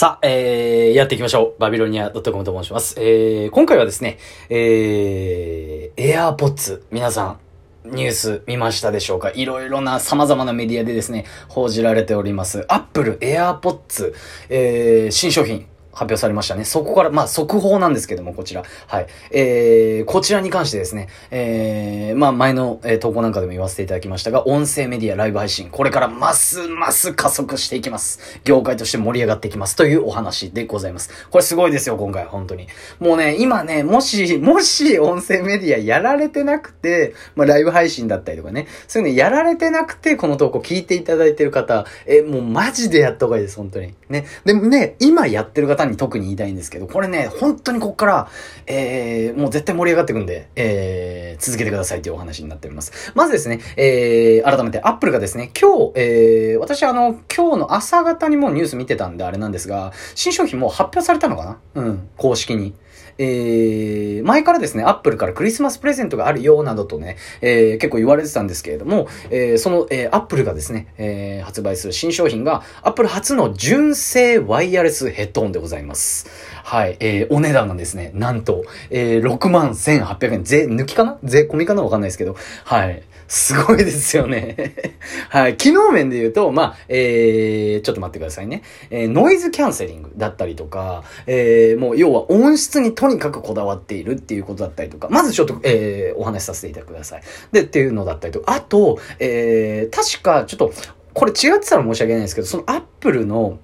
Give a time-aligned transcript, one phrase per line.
[0.00, 1.60] さあ、えー、やっていきましょう。
[1.60, 2.94] バビロニア .com と申します。
[2.98, 4.16] えー、今回はですね、
[4.48, 7.36] えー、AirPods、皆さ
[7.84, 9.30] ん、ニュース見ましたでしょうか？
[9.34, 12.64] いろいろな様々なメディアでですね、報じられております。
[12.68, 14.14] Apple AirPods、
[14.48, 16.64] えー、新商品、発表されましたね。
[16.64, 18.62] そこから、まあ、速報なんですけども、こちら。
[18.86, 19.06] はい。
[19.30, 28.40] えー、こちらに関してですね、えー、まあ、前の、えー、投稿なんかでも言わせていただきましたが、音声メディアライブ配信、これからますます加速していきます。
[28.44, 29.76] 業界として盛り上がっていきます。
[29.76, 31.10] というお話でございます。
[31.30, 32.68] これすごいですよ、今回、本当に。
[32.98, 43.94] もうね、今ね、もし、もし音声メディアやられてなくて、まあ、ライブ配信だったりとかね、そういうのやられてなくて、この投稿聞いていただいてる方、え、もうマジでやった方がいいです、本当に。
[44.08, 44.26] ね。
[44.44, 48.28] でもね、今やってる方に特に言いたいんですけど、これね、本当にこっから、
[48.66, 53.12] えー、もう絶対盛り上がっていくんで、えー、続けてくださいというお話になっております。
[53.14, 61.44] まずですね、えー、改めて Apple がですね、今日、えー、私あの、今日の朝方にもニュース見てたんであれなんですが、新商品もう発表されたのか
[61.74, 61.82] な？
[61.82, 62.74] うん、公式に。
[63.18, 76.28] えー、前からですね、アップルからクリスマスプレゼントがあるよ、などとね、えー、結構言われてたんですけれども、えー、その、えー、アップルがですね、えー、発売する新商品が、アップル初の純正ワイヤレスヘッドホンでございます。
[76.62, 81.18] はい、えー、お値段がですね、なんと、えー、6万1800円、税抜きかな？
[81.24, 81.82] 税込みかな？
[81.82, 83.02] わかんないですけど、はい。
[83.30, 84.74] すごいですよね。
[85.30, 85.56] はい。
[85.56, 88.62] 機能面で言うと、まあ、えー、ちょっと待ってくださいね。
[88.90, 97.22] えー、ノイズキャンセリングだったりとか、えー、もう要は音質にとにかくこだわっているっていうことだったりとか、まずちょっと、えー、お話しさせていただください。
[97.52, 100.72] で、っていうのだったりとか、あと、えー、確か、ちょっと、
[101.14, 103.60] これ違ってたら申し訳ないんですけど、そのアップルの、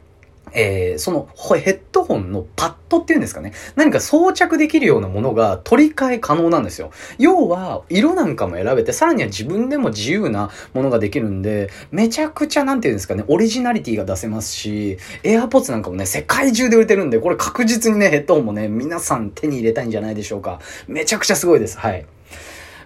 [0.57, 3.53] えー、そのヘッドホンのパッドっていうんですかね。
[3.77, 6.91] 何か装着できるようなものが取り替え可能なんですよ。
[7.19, 20.61] 要は、色なんかも選べて、さらには自分でも自由なものができるんで、めちゃくちゃなんていうんですかね、オリジナリティが出せますし、AirPods なんかもね、世界中で売れてるんで、これ確実にね、ヘッドホンもね、皆さん手に入れたいんじゃないでしょうか。
[20.89, 21.79] めちゃくちゃすごいです。
[21.79, 22.07] はい。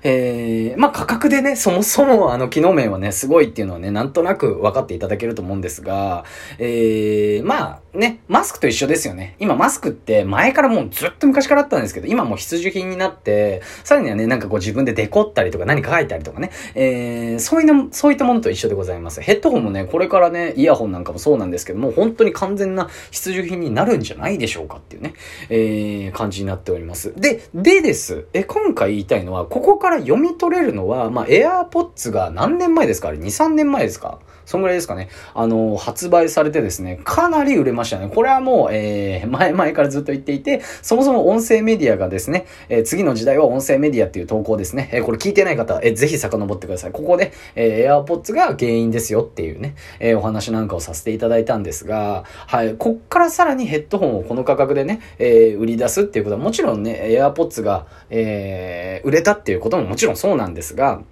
[0.02, 6.24] えー、まあ、価格でね、そもそもあの、機能面はね、すごいっていうのはね、なんとなく分かっていただけると思うんですが、
[6.58, 9.34] えー、まあ、ね、マスクと一緒ですよね。
[9.40, 19.20] 今、マスクって前からもうずっと昔からあったんですけど、今もう必需品になって、さらにはね、なんかこう自分でデコったりとか何か書いたりとかね、えー、そういうの、そういったものと一緒でございます。
[19.20, 25.14] ヘッドホンもね、これからね、イヤホンなんかもそうなんですけども、本当に完全な必需品になるんじゃないでしょうかっていうね、
[25.48, 27.12] えー、感じになっております。
[27.16, 28.26] で、でです。
[28.32, 33.08] え、今回言いたいのは、ここから読み取れるのは、まあ、AirPods が何年前ですか？
[33.08, 34.20] あれ ?2、3年前ですか？
[34.46, 35.08] そんぐらいですかね。
[35.34, 38.10] あの、発売されてですね、かなり売れまましたね。
[38.14, 44.90] これはもう、えー、 前々からずっと言っていて、そもそも音声メディアがですね、えー、次の時代は音声メディアっていう投稿ですね。
[44.92, 46.92] えー、これ聞いてない方、えー、ぜひ遡ってください。
[46.92, 61.02] ここで、えー、AirPods が原因ですよっていうね、えー、お話なんかをさせていただいたんですが、はい、こっからさらにヘッドホンをこの価格でね、えー、売り出すっていうことはもちろんね、AirPods が、えー、売れたっていうことももちろんそうなんですが、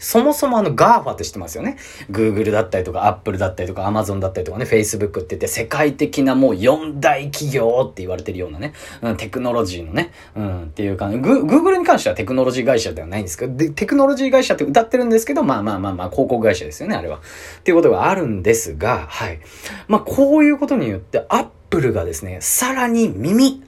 [0.00, 1.76] そもそもあの GAFA って知ってますよね
[2.10, 8.72] ？Google だったりとか Apple だったりとか Amazon だったりとかね、Facebook って言って世界的なもう4大企業って言われてるようなね、
[9.02, 17.18] うん、テクノロジーのね、うん、っていうか、Google に関してはテクノロジー会社ではないんですけど、で、テクノロジー会社って歌ってるんですけど、まあまあまあまあ、広告会社ですよね、あれは。
[17.18, 19.40] っていうことがあるんですが、はい。
[19.86, 23.62] まあこういうことによって Apple がですね、さらに耳、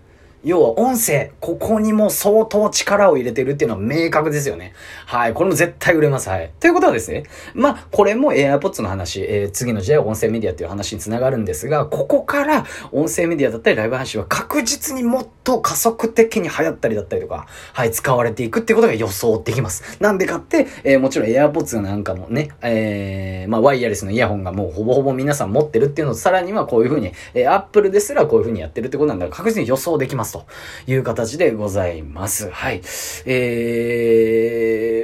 [0.44, 4.72] 要は音声、ここにも相当力を入れてるっていうのは明確ですよね。
[5.06, 5.34] はい。
[5.34, 6.28] これも絶対売れます。
[6.28, 6.50] はい。
[6.58, 19.98] ということはですね、まあ、これも AirPods の話、えー、次の時代は音声メディアっていう話につながるんですが、ここから音声メディアだったりライブ配信は確実にもっと加速的に流行ったりだったりとか、はい、使われていくっていうことが予想できます。
[20.00, 30.31] なんでかって、えー、もちろん AirPods なんかもね、えー、まあ、ワイヤレスのイヤホンがもうほぼほぼ皆さん持ってるっていうのと、さらにはこういうふうに、えー、Apple ですらこういうふうにやってるってことなんだから確実に予想できます。
[30.32, 30.46] と
[30.86, 32.50] いう形でございます。
[32.50, 32.82] はい。
[33.26, 34.61] えー、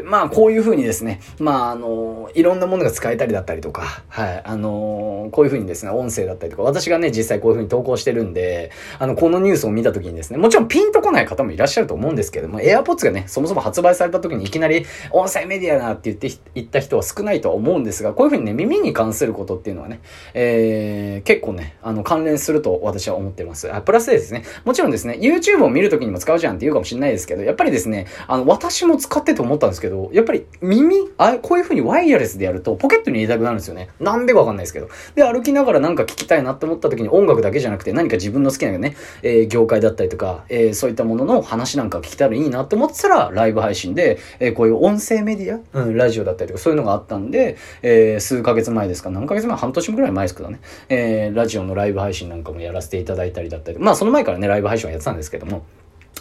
[0.08, 20.00] まあこういう風にですね、まああの、いろんなものが使えたりだったりとか、はい、あの、こういう風にですね、音声だったりとか、私がね、実際こういう風に投稿してるんで、あの、このニュースを見た時にですね、もちろんピンとこない方もいらっしゃると思うんですけども、AirPods がね、そもそも発売された時にいきなり音声メディアだって言って、言った人は少ないとは思うんですが、こういう風にね、耳に関することっていうのはね、
[20.34, 23.72] えー、結構ね、あの、関連すると私は思ってます。
[23.74, 33.88] あ、プラスですね、もちろんですね、ね、YouTube を見るときにも使うじゃんって言うかもしれないですけど、やっぱりですね、あの、私も使ってて思ったんですけど、やっぱり耳、あ、こういう風にワイヤレスでやるとポケットに入れたくなるんですよね。
[34.00, 34.88] なんでかわかんないですけど。
[35.14, 55.64] で、歩きながらなんか聞きたいなって思った時に音楽だけじゃなくて何か自分の好きなね、えー、業界だったりとか、えー、そういったものの話なんか聞きたらいいなって思ってたら、ライブ配信で、えー、こういう音声メディア、うん、ラジオだったりとかそういうのがあったんで、え、数ヶ月前ですか、何ヶ月前半年ぐらい前ですけどね、え、ラジオのライブ配信なんかもやらせていただいたりだったり、まあその前からね、ライブ配信はやってたんですけども、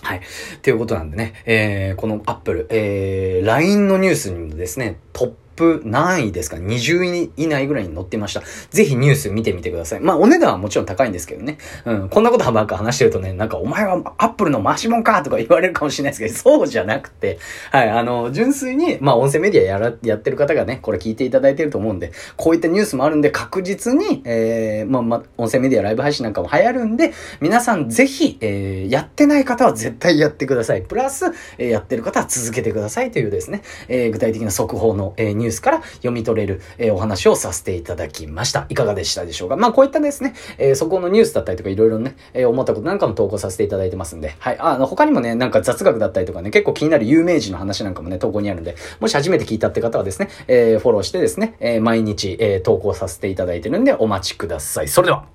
[0.08, 0.22] はい。
[0.62, 8.42] ということなんでね、えー、このアップル、えー、LINE のニュースにもですね、トッププ何位ですか ?20 位以内ぐらいに載ってました。
[8.70, 10.00] ぜひニュース見てみてください。
[10.00, 11.58] まあ、お値段はもちろん高いんですけどね。
[11.86, 12.10] うん。
[12.10, 17.40] こんなことばっか話してるとね、なんか、お前はアップルの回しもんかとか言われるかもしれないですけど、そうじゃなくて、
[17.72, 30.82] はい、あの、純粋に、まあ、音声メディアやら、やってる方がね、これ聞いていただいてると思うんで、こういったニュースもあるんで、確実に、えー、まあ、まあ、音声メディアライブ配信なんかも流行るんで、皆さんぜひ、えー、やってない方は絶対やってください。
[30.82, 31.26] プラス、
[31.58, 38.66] えー、やってる方は続けてくださいというですね、えー、具体的な速報の、えー、ニュースから読み取れる、えー、お話をさせていただきました。
[38.70, 39.56] いかがでしたでしょうか？
[39.58, 44.58] まあこういったですね、えー、そこのニュースだったりとかいろいろね、えー、思ったことなんかも投稿させていただいてますんで、はい。
[44.60, 54.88] あの、他にもね、なんか雑学だったりとかね、結構気になる有名人の話なんかもね、投稿にあるんで、もし初めて聞いたって方はですね、えー、フォローしてですね、え、毎日、え、投稿させていただいてるんでお待ちください。
[54.88, 55.26] それでは